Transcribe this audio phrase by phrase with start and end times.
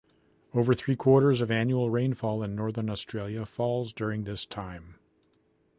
[0.55, 4.95] Over three-quarters of annual rainfall in Northern Australia falls during this time.